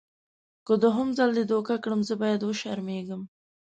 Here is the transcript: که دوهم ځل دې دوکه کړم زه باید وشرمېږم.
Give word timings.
که 0.65 0.73
دوهم 0.83 1.09
ځل 1.17 1.29
دې 1.37 1.43
دوکه 1.51 1.75
کړم 1.83 2.01
زه 2.09 2.13
باید 2.21 2.41
وشرمېږم. 2.43 3.21